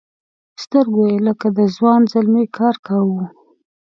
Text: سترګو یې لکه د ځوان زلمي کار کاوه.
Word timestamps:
سترګو 0.63 1.01
یې 1.11 1.17
لکه 1.27 1.47
د 1.57 1.59
ځوان 1.75 2.01
زلمي 2.13 2.45
کار 2.57 2.75
کاوه. 2.85 3.23